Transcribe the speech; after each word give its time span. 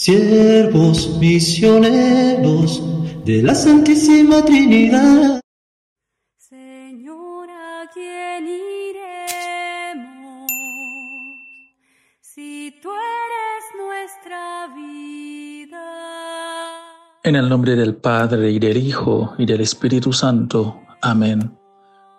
siervos 0.00 1.18
misioneros 1.18 2.82
de 3.26 3.42
la 3.42 3.54
Santísima 3.54 4.42
Trinidad. 4.42 5.42
Señor, 6.38 7.50
¿a 7.50 7.84
quién 7.92 8.48
iremos 8.48 10.50
si 12.22 12.74
tú 12.80 12.88
eres 12.88 13.64
nuestra 13.76 14.68
vida? 14.74 15.84
En 17.22 17.36
el 17.36 17.50
nombre 17.50 17.76
del 17.76 17.94
Padre 17.94 18.52
y 18.52 18.58
del 18.58 18.78
Hijo 18.78 19.34
y 19.36 19.44
del 19.44 19.60
Espíritu 19.60 20.14
Santo. 20.14 20.80
Amén. 21.02 21.54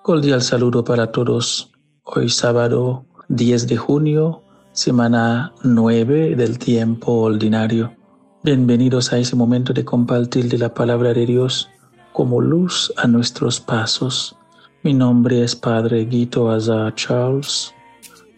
Cordial 0.04 0.44
saludo 0.44 0.84
para 0.84 1.12
todos. 1.12 1.72
Hoy 2.04 2.30
sábado 2.30 3.08
10 3.30 3.68
de 3.68 3.78
junio 3.78 4.44
semana 4.74 5.54
9 5.64 6.36
del 6.38 6.58
tiempo 6.58 7.12
ordinario. 7.12 7.94
Bienvenidos 8.42 9.12
a 9.12 9.18
ese 9.18 9.36
momento 9.36 9.74
de 9.74 9.84
compartir 9.84 10.48
de 10.48 10.58
la 10.58 10.74
palabra 10.74 11.14
de 11.14 11.26
Dios 11.26 11.70
como 12.14 12.40
luz 12.40 12.92
a 12.96 13.06
nuestros 13.06 13.60
pasos. 13.60 14.38
Mi 14.82 14.94
nombre 14.94 15.44
es 15.44 15.56
Padre 15.56 16.06
Guito 16.06 16.50
Azar 16.50 16.96
Charles, 16.96 17.74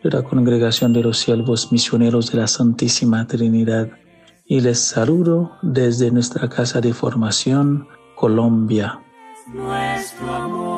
de 0.03 0.09
la 0.09 0.23
Congregación 0.23 0.91
de 0.91 1.03
los 1.03 1.19
Siervos 1.19 1.71
Misioneros 1.71 2.31
de 2.31 2.39
la 2.39 2.47
Santísima 2.47 3.27
Trinidad, 3.27 3.89
y 4.45 4.59
les 4.59 4.79
saludo 4.79 5.51
desde 5.61 6.11
nuestra 6.11 6.49
casa 6.49 6.81
de 6.81 6.93
formación, 6.93 7.87
Colombia. 8.15 8.99
Nuestro 9.53 10.33
amor. 10.33 10.72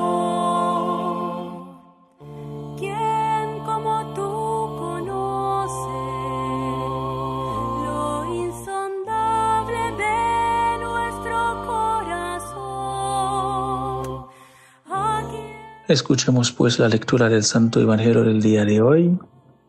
Escuchemos 15.88 16.52
pues 16.52 16.80
la 16.80 16.90
lectura 16.90 17.30
del 17.30 17.44
Santo 17.44 17.80
Evangelio 17.80 18.24
del 18.24 18.42
día 18.42 18.66
de 18.66 18.82
hoy, 18.82 19.20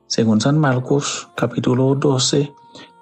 según 0.06 0.40
San 0.40 0.56
Marcos, 0.56 1.28
capítulo 1.36 1.94
12, 1.94 2.54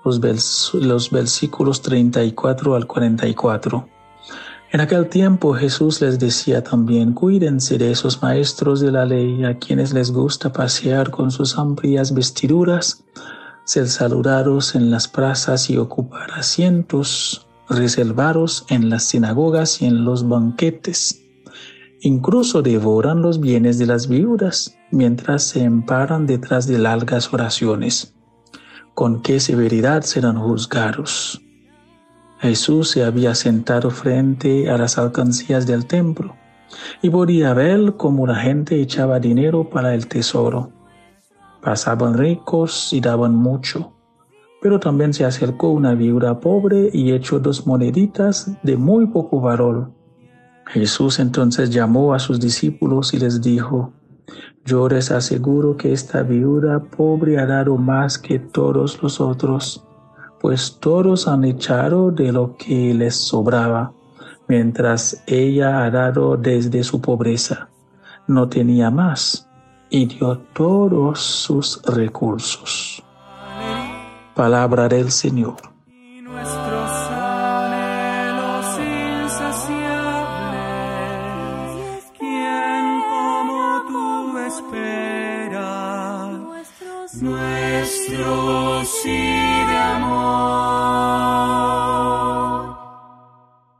los, 0.04 0.74
los 0.74 1.10
versículos 1.12 1.80
34 1.82 2.74
al 2.74 2.88
44. 2.88 3.88
En 4.72 4.80
aquel 4.80 5.08
tiempo 5.08 5.54
Jesús 5.54 6.00
les 6.00 6.18
decía 6.18 6.64
también, 6.64 7.12
cuídense 7.12 7.78
de 7.78 7.92
esos 7.92 8.20
maestros 8.20 8.80
de 8.80 8.90
la 8.90 9.06
ley 9.06 9.44
a 9.44 9.60
quienes 9.60 9.92
les 9.92 10.10
gusta 10.10 10.52
pasear 10.52 11.12
con 11.12 11.30
sus 11.30 11.56
amplias 11.56 12.12
vestiduras, 12.14 13.04
ser 13.62 13.86
saludados 13.86 14.74
en 14.74 14.90
las 14.90 15.06
plazas 15.06 15.70
y 15.70 15.76
ocupar 15.76 16.32
asientos 16.32 17.46
reservados 17.68 18.64
en 18.70 18.90
las 18.90 19.04
sinagogas 19.04 19.82
y 19.82 19.86
en 19.86 20.04
los 20.04 20.28
banquetes 20.28 21.23
Incluso 22.06 22.60
devoran 22.60 23.22
los 23.22 23.40
bienes 23.40 23.78
de 23.78 23.86
las 23.86 24.08
viudas 24.08 24.76
mientras 24.90 25.42
se 25.42 25.62
emparan 25.62 26.26
detrás 26.26 26.66
de 26.66 26.76
largas 26.78 27.32
oraciones. 27.32 28.14
¿Con 28.92 29.22
qué 29.22 29.40
severidad 29.40 30.02
serán 30.02 30.38
juzgados? 30.38 31.40
Jesús 32.40 32.90
se 32.90 33.04
había 33.04 33.34
sentado 33.34 33.88
frente 33.88 34.68
a 34.68 34.76
las 34.76 34.98
alcancías 34.98 35.66
del 35.66 35.86
templo 35.86 36.36
y 37.00 37.08
podía 37.08 37.54
ver 37.54 37.94
cómo 37.96 38.26
la 38.26 38.36
gente 38.36 38.82
echaba 38.82 39.18
dinero 39.18 39.70
para 39.70 39.94
el 39.94 40.06
tesoro. 40.06 40.72
Pasaban 41.62 42.18
ricos 42.18 42.92
y 42.92 43.00
daban 43.00 43.34
mucho, 43.34 43.94
pero 44.60 44.78
también 44.78 45.14
se 45.14 45.24
acercó 45.24 45.70
una 45.70 45.94
viuda 45.94 46.38
pobre 46.38 46.90
y 46.92 47.12
echó 47.12 47.40
dos 47.40 47.66
moneditas 47.66 48.50
de 48.62 48.76
muy 48.76 49.06
poco 49.06 49.40
valor. 49.40 50.03
Jesús 50.66 51.18
entonces 51.18 51.70
llamó 51.70 52.14
a 52.14 52.18
sus 52.18 52.40
discípulos 52.40 53.14
y 53.14 53.18
les 53.18 53.40
dijo, 53.40 53.92
yo 54.64 54.88
les 54.88 55.10
aseguro 55.10 55.76
que 55.76 55.92
esta 55.92 56.22
viuda 56.22 56.82
pobre 56.82 57.38
ha 57.38 57.44
dado 57.44 57.76
más 57.76 58.16
que 58.18 58.38
todos 58.38 59.02
los 59.02 59.20
otros, 59.20 59.84
pues 60.40 60.78
todos 60.80 61.28
han 61.28 61.44
echado 61.44 62.10
de 62.10 62.32
lo 62.32 62.56
que 62.56 62.94
les 62.94 63.14
sobraba, 63.14 63.92
mientras 64.48 65.22
ella 65.26 65.84
ha 65.84 65.90
dado 65.90 66.36
desde 66.36 66.82
su 66.82 67.00
pobreza. 67.00 67.68
No 68.26 68.48
tenía 68.48 68.90
más 68.90 69.48
y 69.90 70.06
dio 70.06 70.38
todos 70.54 71.20
sus 71.20 71.82
recursos. 71.82 73.02
Palabra 74.34 74.88
del 74.88 75.10
Señor. 75.10 75.73
Nuestro 87.22 88.84
sí 88.84 89.10
de 89.10 89.76
amor. 89.76 90.14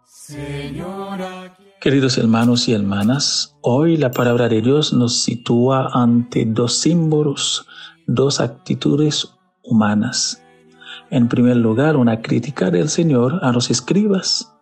Señora. 0.05 1.57
Queridos 1.81 2.19
hermanos 2.19 2.69
y 2.69 2.75
hermanas, 2.75 3.57
hoy 3.61 3.97
la 3.97 4.11
palabra 4.11 4.49
de 4.49 4.61
Dios 4.63 4.93
nos 4.93 5.23
sitúa 5.23 5.91
ante 5.93 6.45
dos 6.45 6.75
símbolos, 6.75 7.67
dos 8.07 8.41
actitudes 8.41 9.35
humanas. 9.63 10.43
En 11.11 11.29
primer 11.29 11.57
lugar, 11.57 11.97
una 11.97 12.23
crítica 12.23 12.71
del 12.71 12.89
Señor 12.89 13.41
a 13.43 13.53
los 13.53 13.71
escribas 13.71 14.53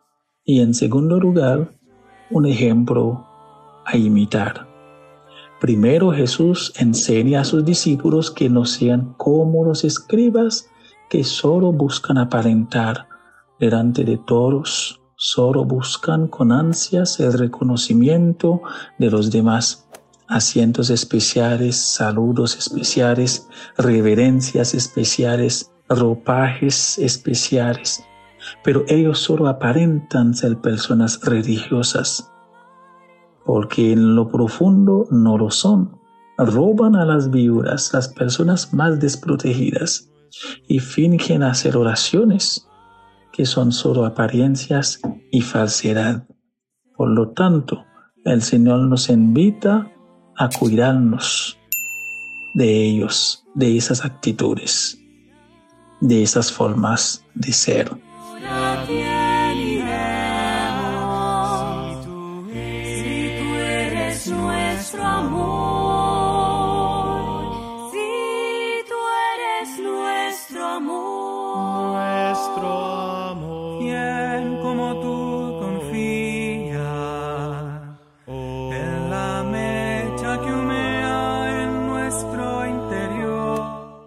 y 0.44 0.61
en 0.61 0.75
segundo 0.75 1.21
lugar, 1.21 1.78
un 2.31 2.47
ejemplo 2.47 3.27
a 3.84 3.97
imitar. 3.97 4.72
Primero 5.62 6.11
Jesús 6.11 6.73
enseña 6.77 7.43
a 7.43 7.45
sus 7.45 7.65
discípulos 7.65 8.33
que 8.33 8.50
no 8.50 8.65
sean 8.65 9.15
como 9.17 9.65
los 9.65 9.84
escribas 9.84 10.69
que 11.09 11.23
solo 11.23 11.71
buscan 11.71 12.19
aparentar. 12.19 13.06
Delante 13.61 14.03
de 14.03 14.19
todos, 14.19 15.00
solo 15.15 15.65
buscan 15.65 16.27
con 16.27 16.50
ansias 16.50 17.21
el 17.21 17.34
reconocimiento 17.34 18.61
de 18.99 19.09
los 19.09 19.31
demás, 19.31 19.87
asientos 20.27 20.91
especiales, 20.91 21.77
saludos 21.77 22.56
especiales, 22.56 23.47
reverencias 23.79 24.75
especiales, 24.75 25.71
ropajes 25.89 26.99
especiales. 26.99 28.05
Pero 28.65 28.84
ellos 28.89 29.21
solo 29.21 29.47
aparentan 29.47 30.34
ser 30.34 30.61
personas 30.61 31.21
religiosas 31.23 32.31
porque 33.44 33.92
en 33.92 34.14
lo 34.14 34.28
profundo 34.28 35.06
no 35.10 35.38
lo 35.38 35.50
son. 35.50 35.98
Roban 36.38 36.97
a 36.97 37.04
las 37.04 37.30
viudas, 37.30 37.92
las 37.92 38.08
personas 38.08 38.72
más 38.72 39.00
desprotegidas, 39.00 40.10
y 40.66 40.80
fingen 40.80 41.42
hacer 41.42 41.76
oraciones 41.76 42.66
que 43.32 43.47
son 43.47 43.72
solo 43.72 44.04
apariencias 44.04 45.00
y 45.31 45.42
falsedad. 45.42 46.26
Por 46.97 47.08
lo 47.10 47.31
tanto, 47.31 47.84
el 48.25 48.42
Señor 48.42 48.81
nos 48.81 49.08
invita 49.08 49.91
a 50.36 50.48
cuidarnos 50.48 51.58
de 52.54 52.84
ellos, 52.84 53.44
de 53.54 53.76
esas 53.76 54.04
actitudes, 54.04 54.98
de 56.00 56.22
esas 56.22 56.52
formas 56.52 57.25
de 57.34 57.52
ser. 57.52 57.91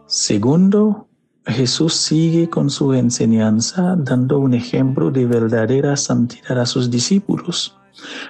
Segundo, 0.07 1.07
Jesús 1.45 1.93
sigue 1.93 2.49
con 2.49 2.71
su 2.71 2.93
enseñanza 2.93 3.95
dando 3.95 4.39
un 4.39 4.55
ejemplo 4.55 5.11
de 5.11 5.27
verdadera 5.27 5.95
santidad 5.97 6.59
a 6.59 6.65
sus 6.65 6.89
discípulos, 6.89 7.77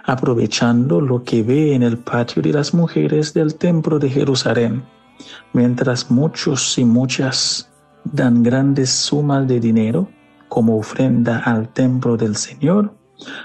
aprovechando 0.03 1.00
lo 1.00 1.23
que 1.23 1.41
ve 1.41 1.73
en 1.73 1.83
el 1.83 1.97
patio 1.97 2.41
de 2.41 2.51
las 2.51 2.73
mujeres 2.73 3.33
del 3.33 3.56
templo 3.56 3.97
de 3.97 4.09
Jerusalén, 4.09 4.83
mientras 5.53 6.11
muchos 6.11 6.77
y 6.77 6.83
muchas 6.83 7.69
dan 8.06 8.44
grandes 8.44 8.90
sumas 8.90 9.48
de 9.48 9.60
dinero 9.60 10.07
como 10.50 10.78
ofrenda 10.78 11.40
al 11.40 11.69
templo 11.69 12.18
del 12.18 12.36
Señor, 12.36 12.94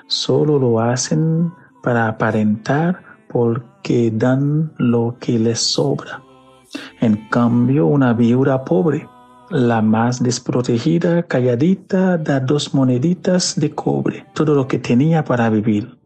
solo 0.07 0.59
lo 0.59 0.81
hacen 0.81 1.53
para 1.83 2.09
aparentar 2.09 3.03
porque 3.33 4.11
dan 4.15 4.73
lo 4.79 5.17
que 5.19 5.39
les 5.39 5.59
sobra 5.59 6.23
en 7.01 7.29
cambio, 7.29 7.87
una 7.87 8.13
viuda 8.13 8.65
pobre 8.65 9.09
La 9.51 9.83
más 9.83 10.23
desprotegida, 10.23 11.25
calladita, 11.25 12.17
da 12.17 12.39
dos 12.39 12.73
moneditas 12.73 13.59
de 13.59 13.75
cobre, 13.75 14.25
todo 14.33 14.55
lo 14.55 14.69
que 14.69 14.79
tenía 14.79 15.25
para 15.25 15.51
vivir. 15.51 15.99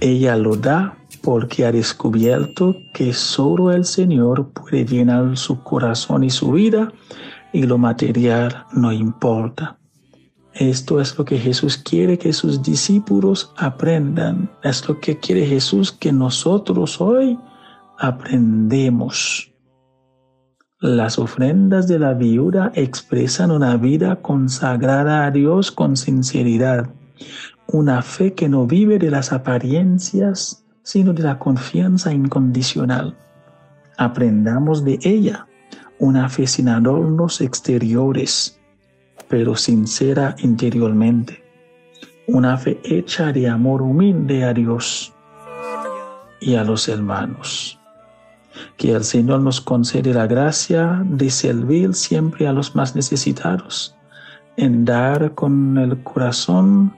Ella 0.00 0.34
lo 0.36 0.56
da 0.56 0.96
porque 1.22 1.66
ha 1.66 1.72
descubierto 1.72 2.74
que 2.94 3.12
solo 3.12 3.70
el 3.70 3.84
Señor 3.84 4.48
puede 4.54 4.86
llenar 4.86 5.36
su 5.36 5.62
corazón 5.62 6.24
y 6.24 6.30
su 6.30 6.52
vida 6.52 6.90
y 7.54 7.62
lo 7.62 7.78
material 7.78 8.66
no 8.72 8.92
importa. 8.92 9.78
Esto 10.52 11.00
es 11.00 11.16
lo 11.16 11.24
que 11.24 11.38
Jesús 11.38 11.78
quiere 11.78 12.18
que 12.18 12.32
sus 12.32 12.62
discípulos 12.62 13.52
aprendan. 13.56 14.50
Es 14.62 14.86
lo 14.88 15.00
que 15.00 15.18
quiere 15.18 15.46
Jesús 15.46 15.92
que 15.92 16.12
nosotros 16.12 17.00
hoy 17.00 17.38
aprendemos. 17.98 19.52
Las 20.80 21.18
ofrendas 21.18 21.86
de 21.86 22.00
la 22.00 22.12
viuda 22.14 22.72
expresan 22.74 23.52
una 23.52 23.76
vida 23.76 24.16
consagrada 24.16 25.24
a 25.24 25.30
Dios 25.30 25.70
con 25.70 25.96
sinceridad, 25.96 26.90
una 27.68 28.02
fe 28.02 28.34
que 28.34 28.48
no 28.48 28.66
vive 28.66 28.98
de 28.98 29.12
las 29.12 29.32
apariencias, 29.32 30.64
sino 30.82 31.12
de 31.12 31.22
la 31.22 31.38
confianza 31.38 32.12
incondicional. 32.12 33.16
Aprendamos 33.96 34.84
de 34.84 34.98
ella 35.04 35.46
una 35.98 36.28
fe 36.28 36.46
sin 36.46 36.68
adornos 36.68 37.40
exteriores, 37.40 38.58
pero 39.28 39.56
sincera 39.56 40.34
interiormente. 40.38 41.42
Una 42.26 42.56
fe 42.56 42.80
hecha 42.84 43.32
de 43.32 43.48
amor 43.48 43.82
humilde 43.82 44.44
a 44.44 44.52
Dios 44.52 45.12
y 46.40 46.56
a 46.56 46.64
los 46.64 46.88
hermanos. 46.88 47.78
Que 48.76 48.92
el 48.92 49.04
Señor 49.04 49.40
nos 49.40 49.60
concede 49.60 50.14
la 50.14 50.26
gracia 50.26 51.02
de 51.04 51.30
servir 51.30 51.94
siempre 51.94 52.46
a 52.46 52.52
los 52.52 52.74
más 52.74 52.94
necesitados, 52.94 53.96
en 54.56 54.84
dar 54.84 55.34
con 55.34 55.78
el 55.78 56.02
corazón, 56.02 56.94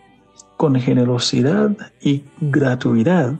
con 0.57 0.75
generosidad 0.77 1.77
y 2.01 2.25
gratuidad, 2.41 3.35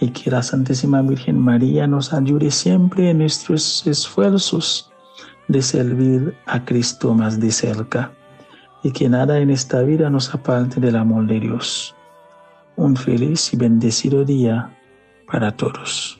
y 0.00 0.08
que 0.10 0.30
la 0.30 0.42
Santísima 0.42 1.02
Virgen 1.02 1.38
María 1.38 1.86
nos 1.86 2.12
ayude 2.12 2.50
siempre 2.50 3.10
en 3.10 3.18
nuestros 3.18 3.86
esfuerzos 3.86 4.90
de 5.48 5.62
servir 5.62 6.34
a 6.46 6.64
Cristo 6.64 7.14
más 7.14 7.40
de 7.40 7.50
cerca, 7.50 8.12
y 8.82 8.92
que 8.92 9.08
nada 9.08 9.38
en 9.38 9.50
esta 9.50 9.82
vida 9.82 10.08
nos 10.08 10.32
aparte 10.34 10.80
del 10.80 10.96
amor 10.96 11.26
de 11.26 11.40
Dios. 11.40 11.94
Un 12.76 12.96
feliz 12.96 13.52
y 13.52 13.56
bendecido 13.56 14.24
día 14.24 14.76
para 15.30 15.50
todos. 15.56 16.19